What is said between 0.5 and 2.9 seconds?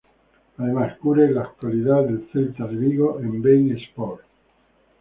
Además, cubre la actualidad del Celta de